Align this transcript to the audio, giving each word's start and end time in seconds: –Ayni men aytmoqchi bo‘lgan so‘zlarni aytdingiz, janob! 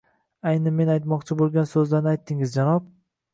–Ayni 0.51 0.71
men 0.77 0.89
aytmoqchi 0.93 1.37
bo‘lgan 1.43 1.69
so‘zlarni 1.73 2.11
aytdingiz, 2.15 2.57
janob! 2.57 2.89